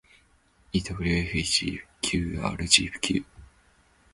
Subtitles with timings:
[0.77, 1.63] ewfegqrgq